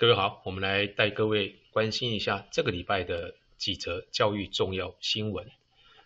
[0.00, 5.50] 各位好，我们来带各位关心一下这个礼拜的几则教育重要新闻。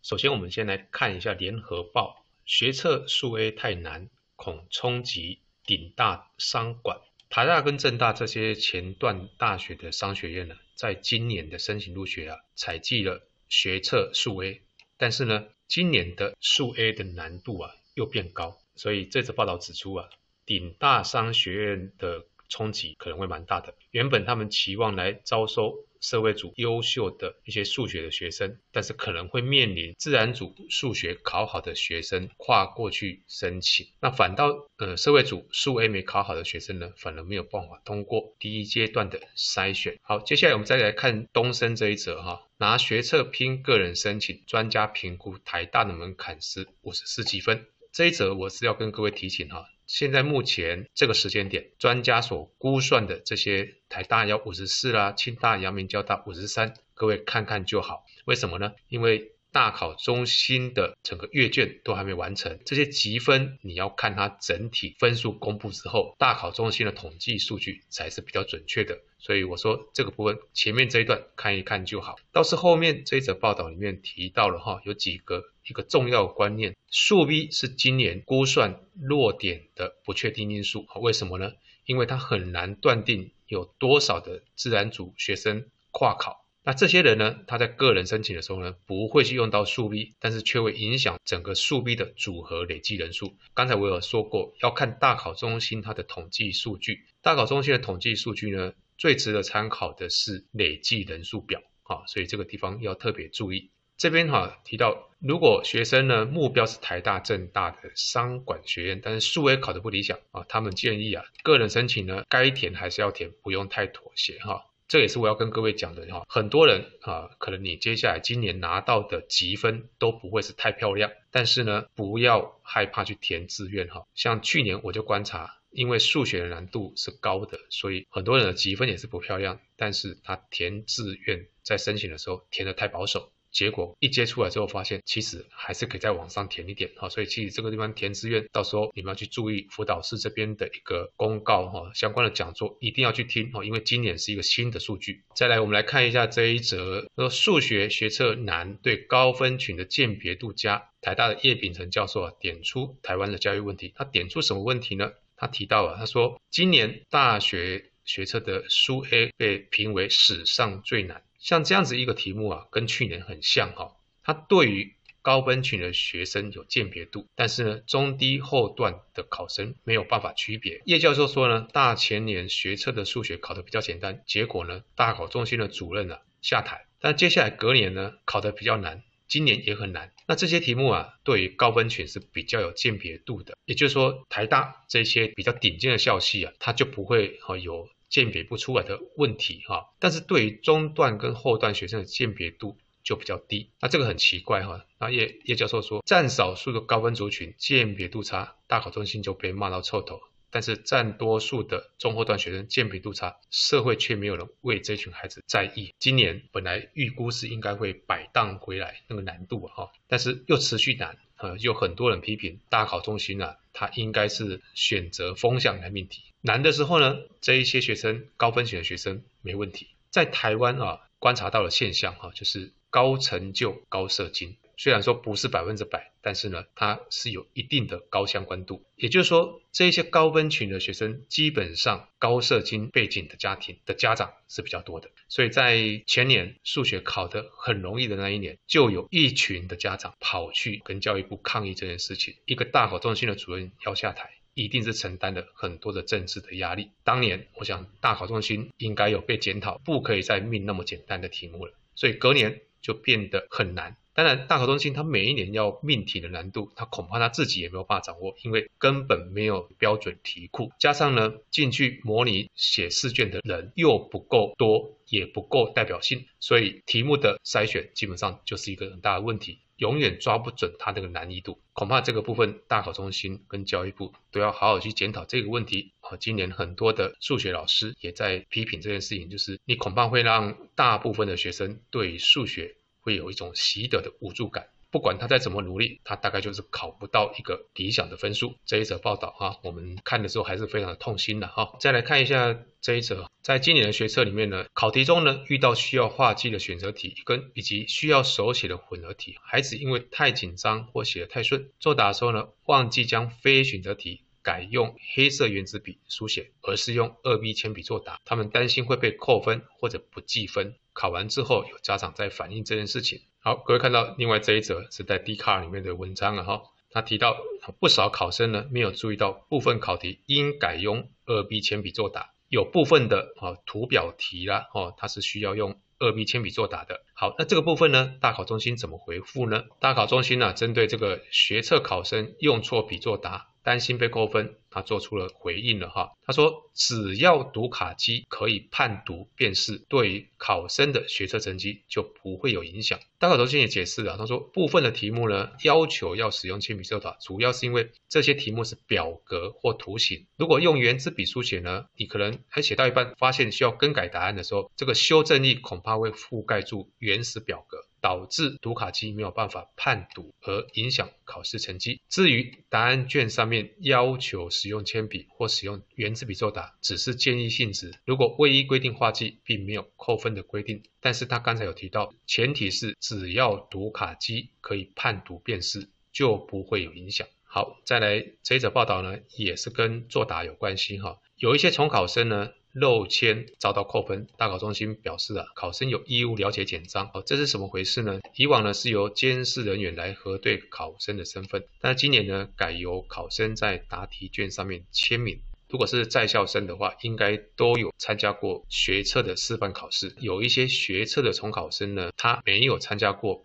[0.00, 6.98] 首先，我们先来看一下《联合报》，学测数 A 太难，恐冲击顶大商管。
[7.28, 14.62] 台大跟政大这些前段大学的商学院呢，在今年的申请入学啊，采计了学测数 A，
[14.96, 20.08] 但是呢，今年的数 A 的难度啊又变高，所以这次报道指出啊，
[20.46, 22.24] 顶大商学院的
[22.54, 23.74] 冲击可能会蛮大的。
[23.90, 39.98] 原本他们期望来招收社会组优秀的一些数学的学生，但是可能会面临自然组数学考好的学生跨过去申请，那反倒呃社会组数 A 没考好的学生呢，反而没有办法通过第一阶段的筛选。
[40.02, 47.66] 好，接下来我们再来看东升这一则哈，拿学测拼个人申请，专家评估台大的门槛是五十四积分。
[47.94, 49.68] 这一则我是要跟各位提醒哈。
[49.86, 58.04] 现在目前这个时间点，专家所估算的这些台大要五十四啦，清大、阳明交大五十三，各位看看就好。
[58.24, 58.72] 为什么呢？
[58.88, 68.98] 因为大考中心的整个阅卷都还没完成，这些积分你要看它整体分数公布之后，大考中心的统计数据才是比较准确的。
[69.18, 72.16] 所以我说这个部分前面这一段看一看就好。
[72.32, 75.44] 倒是后面这一则报道里面提到了哈，有几个。
[75.66, 80.86] 一个重要观念，数 B 是今年估算落点的不确定因素。
[81.00, 81.52] 为什么呢？
[81.86, 86.43] 因为它很难断定有多少的自然组学生跨考。
[86.66, 93.36] 那这些人呢，他在个人申请的时候呢，不会去用到数 B，但是却会影响整个数 B 的组合累计人数。
[93.52, 97.04] 刚才我有说过，要看大考中心它的统计数据。
[97.20, 101.60] 大考中心的统计数据呢，最值得参考的是累计人数表。
[101.82, 103.70] 啊，所以这个地方要特别注意。
[103.98, 114.64] 这边哈提到，如果学生呢目标是台大、政大的商管学院，但是数 A 考得不理想啊，他们建议啊，个人申请呢该填还是要填，不用太妥协哈。
[114.86, 116.24] 这也是我要跟各位讲的哈。
[116.28, 124.06] 很多人啊，可能你接下来今年拿到的积分都不会是太漂亮，但是呢，不要害怕去填志愿哈。
[124.14, 133.32] 像去年我就观察，因为数学的难度是高的，所以很多人的积分也是不漂亮，但是他填志愿在申请的时候填得太保守。
[133.54, 145.22] 结果一接出来之后，发现其实还是可以再往上填一点哈，所以其实这个地方填志愿，到时候你们要去注意辅导室这边的一个公告哈，相关的讲座一定要去听哈，因为今年是一个新的数据。
[145.36, 155.12] 再来，我们来看一下这一则，说数学学测难对高分群的鉴别度佳，台大的叶秉成教授啊点出台湾的教育问题，他点出什么问题呢？
[155.36, 161.22] 他提到啊，他说今年大学学测的数 A 被评为史上最难。
[161.44, 170.80] 像这样子一个题目啊，跟去年很像哈、它对于高分群的学生有鉴别度，但是呢，中低后段的考生没有办法区别。
[170.86, 176.86] 叶教授说呢，大前年学测的数学考得比较简单，结果呢，大考中心的主任啊下台。
[176.98, 180.14] 但接下来隔年呢，考得比较难，今年也很难。
[180.26, 187.90] 那这些题目啊，对于高分群是比较有鉴别度的，也就是说，台大这些比较顶尖的校系啊，它就不会哈有。
[188.14, 194.86] 鉴别不出来的问题哈，但是对于中段跟后段学生的鉴别度就比较低，那这个很奇怪哈。
[195.00, 200.18] 那叶叶教授说，占少数的高分族群鉴别度差，大考中心就被骂到臭头；
[200.52, 205.92] 但是占多数的中后段学生鉴别度差，社会却没有人为这群孩子在意。
[205.98, 211.18] 今年本来预估是应该会摆荡回来那个难度哈，但是又持续难。
[211.44, 216.22] 呃，有很多人批评大考中心啊，它应该是选择风向来命题。
[216.40, 219.88] 难的时候呢，这一些学生高分型的学生没问题。
[220.10, 224.56] 在台湾啊，观察到的现象哈、就是高成就高射精。
[224.76, 228.84] 虽然说不是百分之百，但是呢，它是有一定的高相关度。
[228.96, 235.10] 也就是说，这些高分群的学生，基本上高社经背景的家庭的家长是比较多的。
[235.28, 242.34] 所以在前年数学考得很容易的那一年，就有一群的家长跑去跟教育部抗议这件事情。
[242.46, 246.90] 一个大考中心的主任要下台，一定是承担了很多的政治的压力。
[247.02, 251.72] 当年我想大考中心应该有被检讨，不可以再命那么简单的题目了。
[251.94, 253.96] 所以隔年就变得很难。
[254.14, 271.58] 当然，大考中心它每一年要命题的难度，它恐怕它自己也没有办法掌握，因为根本没有标准题库，加上呢进去模拟写试卷的人又不够多，也不够代表性，所以题目的筛选基本上就是一个很大的问题，永远抓不准它这个难易度。
[271.72, 275.92] 恐怕这个部分大考中心跟教育部都要好好去检讨这个问题。
[275.98, 282.76] 啊，今年很多的数学老师也在批评这件事情，就是你恐怕会让大部分的学生对数学。
[283.04, 288.54] 会有一种习得的无助感，不管他再怎么努力，他大概就是考不到一个理想的分数。
[288.64, 291.76] 这一则报道哈，我们看的时候还是非常的痛心的哈。
[291.80, 304.23] 再来看一下这一则，在今年的学测里面呢，考题中呢遇到需要画记的选择题跟以及需要手写的混合题，孩子因为太紧张或写得太顺，作答的时候呢忘记将非选择题。
[304.44, 308.20] 改用黑色原子笔书写，而是用二 B 铅笔作答。
[308.24, 310.76] 他们担心会被扣分或者不计分。
[310.92, 313.22] 考完之后，有家长在反映这件事情。
[313.40, 317.36] 好，各位看到另外这一则是在 D car 里面的文章了哈，他提到
[317.80, 327.00] 不少考生呢没有注意到部分考题应改用二 B 铅笔作答，有部分的啊图表题啦哦，它是需要用二 B 铅笔作答的。
[327.14, 329.64] 好，那这个部分呢，大考中心怎么回复呢？
[329.80, 333.48] 大考中心呢、针对这个学测考生用错笔作答。
[333.64, 336.12] 担心被扣分，他做出了回应了哈。
[336.26, 343.00] 他说，只要读卡机可以判读辨识，对于考生的学测成绩就不会有影响。
[343.18, 357.78] 大考中心也解释了，他说部分的题目呢要求要使用铅笔作答，主要是因为这些题目是表格或图形，如果用原子笔书写呢，你可能还写到一半发现需要更改答案的时候，这个修正液恐怕会覆盖住原始表格。
[358.04, 362.02] 导致读卡机没有办法判读，而影响考试成绩。
[362.10, 367.94] 至于答案卷上面要求使用铅笔或使用原子笔作答，只是建议性质。
[368.04, 370.82] 如果未依规定画记，并没有扣分的规定。
[371.00, 377.26] 但是他刚才有提到，前提是只要读卡机可以判读辨识，就不会有影响。
[377.44, 381.20] 好，再来这一则报道呢，也是跟作答有关系哈。
[381.36, 382.50] 有一些重考生呢。
[382.74, 387.08] 漏签遭到扣分，大考中心表示啊，考生有义务了解简章。
[387.14, 388.18] 哦，这是什么回事呢？
[388.34, 395.40] 以往呢是由监视人员来核对考生的身份，但今年呢改由考生在答题卷上面签名。
[395.70, 400.14] 如果是在校生的话，应该都有参加过学测的示范考试。
[400.18, 403.44] 有一些学测的重考生呢，他没有参加过。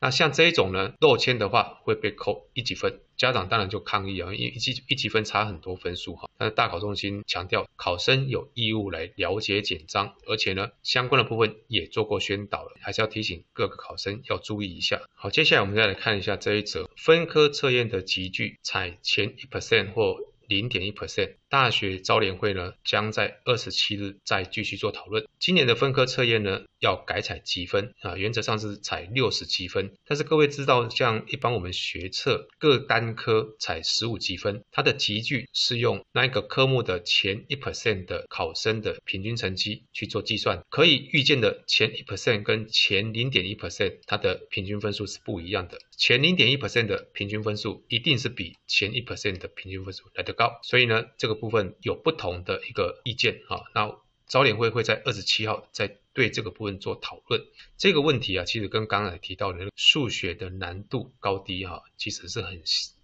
[0.00, 6.28] 那像这一种呢，漏签的话会被扣一级分，家长当然就抗议啊，因为一级一级分差很多分数哈。
[6.38, 15.00] 但是大考中心强调，考生有义务来了解简章，而且呢，相关的部分也做过宣导了，还是要提醒各个考生要注意一下。
[15.14, 20.16] 好，接下来我们再来看一下这一则分科测验的级距采前一 percent 或
[20.46, 21.36] 零点一 percent。
[21.48, 25.26] 大学招联会呢，将在二十七日再继续做讨论。
[25.38, 29.94] 今年的分科测验呢，要改采积分啊，原则上是采六十积分。
[30.04, 40.64] 但是各位知道，像一般我们学测各单科采十五积分，它的集聚是用那个科目的前一 percent 的考生的平均成绩去做计算。
[40.68, 45.78] 可以预见的前一 percent 跟前零点一 percent，它的平均分数是不一样的。
[45.96, 50.58] 前零点一 percent 的平均分数一定是比前一 percent 的平均分数来得高。
[50.64, 51.36] 所以呢，这个。
[51.36, 53.94] 部分有不同的一个意见啊，那
[54.26, 57.44] 招联会会在二十七号再对这个部分做讨论。
[57.76, 62.62] 这个问题啊，其实跟刚才提到的数学的难度高低哈，其实是很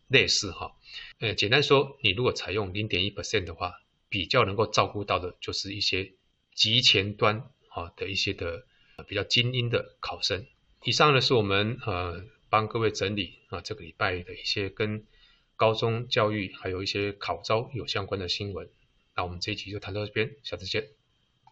[0.09, 0.73] 类似哈。
[1.19, 3.75] 呃，简单说，你如果采用零点一 percent 的话，
[4.09, 6.14] 比较能够照顾到的就是一些
[6.55, 8.64] 极前端啊的一些的
[9.06, 10.47] 比较精英的考生。
[10.82, 15.05] 以上呢是我们呃帮各位整理啊这个礼拜的一些跟。
[15.55, 18.69] 高中教育还有一些考招有相关的新闻，
[19.15, 21.02] 那我们这一集就谈到这边，下次见。